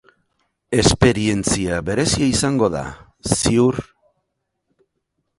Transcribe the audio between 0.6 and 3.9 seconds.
Esperientzia berezia izango da, ziur.